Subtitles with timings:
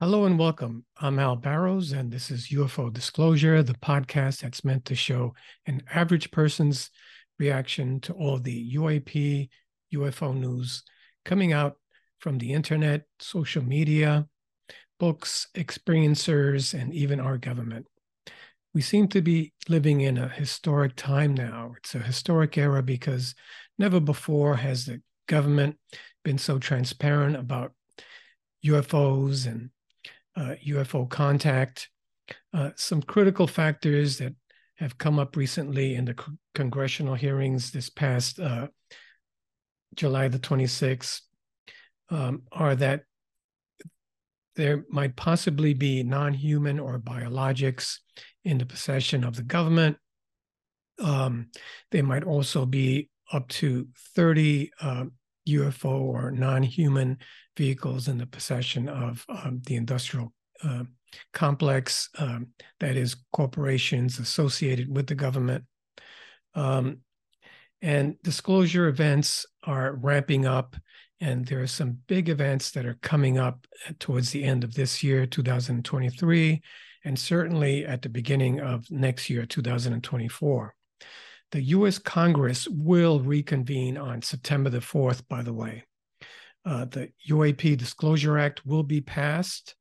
[0.00, 0.84] Hello and welcome.
[1.00, 5.34] I'm Al Barrows, and this is UFO Disclosure, the podcast that's meant to show
[5.66, 6.92] an average person's
[7.40, 9.48] reaction to all the UAP,
[9.92, 10.84] UFO news
[11.24, 11.78] coming out
[12.20, 14.28] from the internet, social media,
[15.00, 17.86] books, experiencers, and even our government.
[18.72, 21.74] We seem to be living in a historic time now.
[21.78, 23.34] It's a historic era because
[23.80, 25.76] never before has the government
[26.22, 27.72] been so transparent about
[28.64, 29.70] UFOs and
[30.38, 31.88] uh, UFO contact.
[32.52, 34.34] Uh, some critical factors that
[34.76, 38.68] have come up recently in the c- congressional hearings this past uh,
[39.94, 41.22] July the 26th
[42.10, 43.02] um, are that
[44.54, 47.98] there might possibly be non human or biologics
[48.44, 49.96] in the possession of the government.
[51.00, 51.50] Um,
[51.90, 55.04] they might also be up to 30 uh,
[55.48, 57.18] UFO or non human
[57.56, 60.84] vehicles in the possession of um, the industrial uh,
[61.32, 62.48] complex, um,
[62.80, 65.64] that is, corporations associated with the government.
[66.54, 66.98] Um,
[67.80, 70.76] and disclosure events are ramping up,
[71.20, 73.66] and there are some big events that are coming up
[73.98, 76.60] towards the end of this year, 2023,
[77.04, 80.74] and certainly at the beginning of next year, 2024.
[81.52, 85.84] The US Congress will reconvene on September the 4th, by the way.
[86.64, 89.74] Uh, the UAP Disclosure Act will be passed.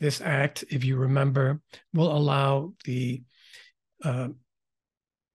[0.00, 1.60] This act, if you remember,
[1.94, 3.22] will allow the
[4.02, 4.28] uh,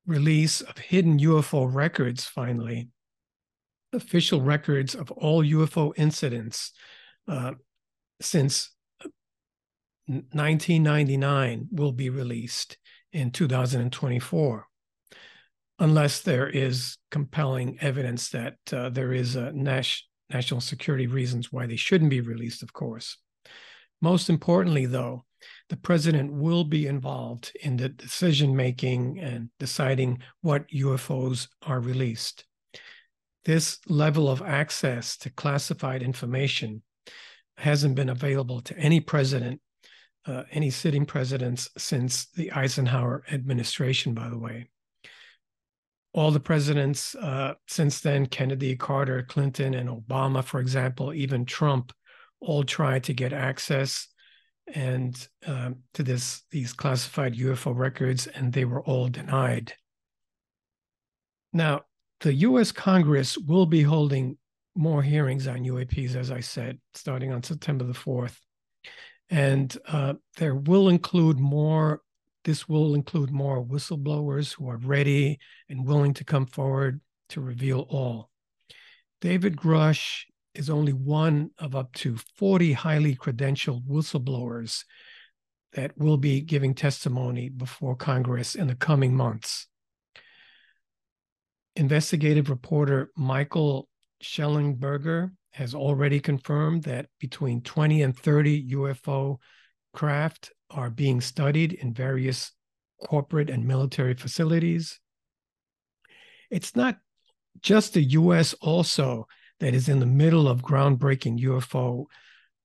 [0.06, 2.90] release of hidden UFO records finally,
[3.94, 6.72] official records of all UFO incidents
[7.28, 7.54] uh,
[8.20, 8.72] since
[10.08, 12.78] 1999 will be released
[13.14, 14.68] in 2024
[15.80, 21.66] unless there is compelling evidence that uh, there is a nas- national security reasons why
[21.66, 23.18] they shouldn't be released, of course.
[24.02, 25.26] Most importantly, though,
[25.70, 32.46] the president will be involved in the decision making and deciding what UFOs are released.
[33.44, 36.82] This level of access to classified information
[37.58, 39.62] hasn't been available to any president,
[40.26, 44.68] uh, any sitting presidents since the Eisenhower administration, by the way
[46.16, 51.92] all the presidents uh, since then Kennedy, Carter, Clinton, and Obama, for example, even Trump,
[52.40, 54.08] all tried to get access
[54.74, 59.74] and uh, to this these classified UFO records, and they were all denied.
[61.52, 61.82] Now,
[62.22, 62.72] the U.S.
[62.72, 64.38] Congress will be holding
[64.74, 68.40] more hearings on UAPs, as I said, starting on September the fourth,
[69.30, 72.02] and uh, there will include more
[72.46, 77.82] this will include more whistleblowers who are ready and willing to come forward to reveal
[77.90, 78.30] all.
[79.20, 84.84] David Grusch is only one of up to 40 highly credentialed whistleblowers
[85.74, 89.68] that will be giving testimony before Congress in the coming months.
[91.76, 93.90] Investigative reporter Michael
[94.24, 99.38] Shellenberger has already confirmed that between 20 and 30 UFO
[99.94, 102.52] craft are being studied in various
[103.04, 105.00] corporate and military facilities.
[106.50, 106.98] It's not
[107.62, 109.28] just the US also
[109.60, 112.06] that is in the middle of groundbreaking UFO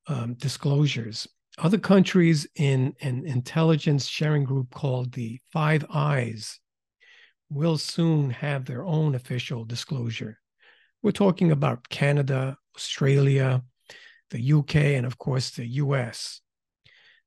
[0.06, 1.28] um, disclosures.
[1.58, 6.58] Other countries in an intelligence sharing group called the Five Eyes
[7.50, 10.38] will soon have their own official disclosure.
[11.02, 13.62] We're talking about Canada, Australia,
[14.30, 16.40] the UK, and of course the US.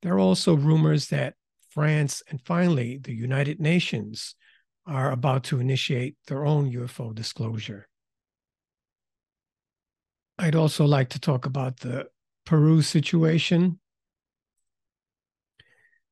[0.03, 1.35] There are also rumors that
[1.69, 4.35] France and finally the United Nations
[4.85, 7.87] are about to initiate their own UFO disclosure.
[10.37, 12.09] I'd also like to talk about the
[12.45, 13.79] Peru situation.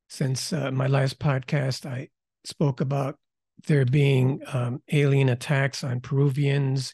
[0.07, 2.07] Since uh, my last podcast, I
[2.45, 3.17] spoke about
[3.67, 6.93] there being um, alien attacks on Peruvians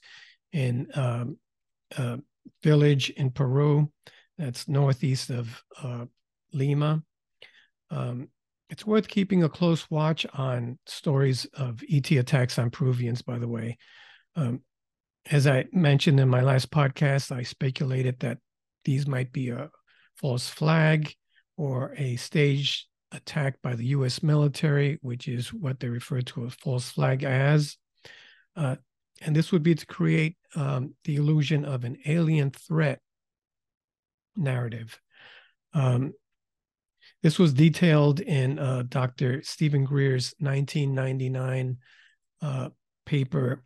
[0.52, 1.38] in um,
[1.96, 2.18] a
[2.64, 3.92] village in Peru
[4.40, 6.06] that's northeast of uh,
[6.54, 7.04] Lima.
[7.90, 8.30] Um,
[8.70, 13.48] it's worth keeping a close watch on stories of ET attacks on Peruvians, by the
[13.48, 13.78] way.
[14.36, 14.62] Um,
[15.30, 18.40] as I mentioned in my last podcast, I speculated that
[18.86, 19.70] these might be a
[20.16, 21.14] false flag
[21.56, 26.50] or a staged attack by the US military, which is what they refer to a
[26.50, 27.78] false flag as.
[28.56, 28.76] Uh,
[29.22, 33.00] and this would be to create um, the illusion of an alien threat
[34.36, 35.00] narrative.
[35.74, 36.14] Um,
[37.24, 39.42] this was detailed in uh, Dr.
[39.44, 41.78] Stephen Greer's 1999
[42.42, 42.70] uh,
[43.06, 43.64] paper,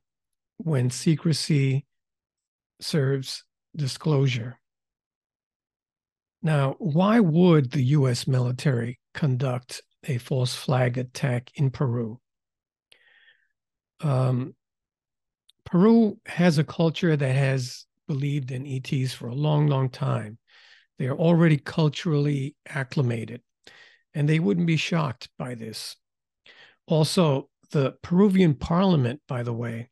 [0.57, 1.85] When Secrecy
[2.79, 3.43] Serves
[3.75, 4.59] Disclosure.
[6.41, 12.19] Now, why would the US military conduct a false flag attack in Peru?
[13.99, 14.55] Um,
[15.65, 20.37] Peru has a culture that has believed in ETs for a long, long time.
[21.01, 23.41] They are already culturally acclimated,
[24.13, 25.95] and they wouldn't be shocked by this.
[26.85, 29.89] Also, the Peruvian parliament, by the way,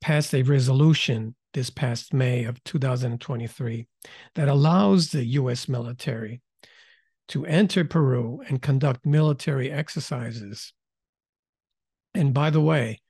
[0.00, 3.88] passed a resolution this past May of 2023
[4.36, 6.40] that allows the US military
[7.26, 10.72] to enter Peru and conduct military exercises.
[12.14, 13.00] And by the way,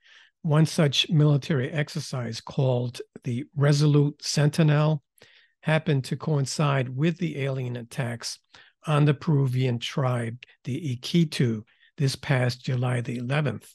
[0.41, 5.03] one such military exercise called the Resolute Sentinel
[5.63, 8.39] happened to coincide with the alien attacks
[8.87, 11.63] on the Peruvian tribe, the Ikitu,
[11.97, 13.69] this past July the 11th.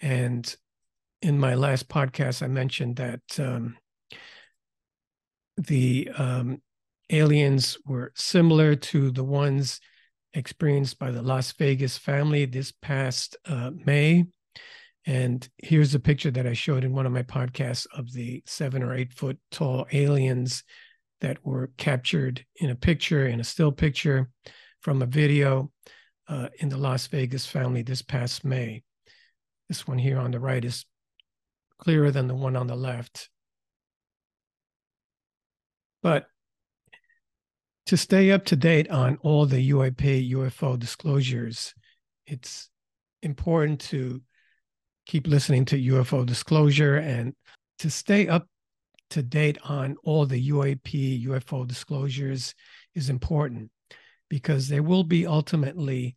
[0.00, 0.54] And
[1.22, 3.76] in my last podcast, I mentioned that um,
[5.56, 6.60] the um,
[7.10, 9.80] aliens were similar to the ones
[10.34, 14.26] experienced by the Las Vegas family this past uh, May.
[15.06, 18.82] And here's a picture that I showed in one of my podcasts of the seven
[18.82, 20.64] or eight foot tall aliens
[21.20, 24.30] that were captured in a picture, in a still picture
[24.80, 25.70] from a video
[26.28, 28.82] uh, in the Las Vegas family this past May.
[29.68, 30.86] This one here on the right is
[31.78, 33.28] clearer than the one on the left.
[36.02, 36.26] But
[37.86, 41.74] to stay up to date on all the UAP UFO disclosures,
[42.26, 42.70] it's
[43.22, 44.22] important to
[45.06, 47.34] keep listening to UFO disclosure and
[47.78, 48.46] to stay up
[49.10, 52.54] to date on all the UAP UFO disclosures
[52.94, 53.70] is important
[54.28, 56.16] because there will be ultimately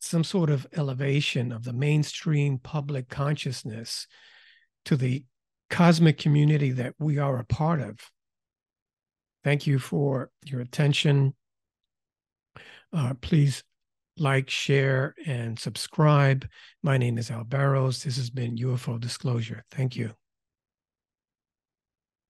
[0.00, 4.06] some sort of elevation of the mainstream public consciousness
[4.84, 5.24] to the
[5.70, 7.98] cosmic community that we are a part of.
[9.42, 11.34] Thank you for your attention.
[12.92, 13.64] Uh, please
[14.16, 16.46] like, share, and subscribe.
[16.82, 18.02] My name is Al Barrows.
[18.02, 19.64] This has been UFO Disclosure.
[19.70, 20.14] Thank you.